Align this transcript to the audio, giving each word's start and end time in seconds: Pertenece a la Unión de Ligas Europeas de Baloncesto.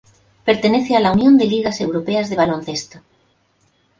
Pertenece 0.47 0.95
a 0.97 0.99
la 0.99 1.11
Unión 1.11 1.37
de 1.37 1.45
Ligas 1.45 1.79
Europeas 1.79 2.27
de 2.31 2.35
Baloncesto. 2.35 3.01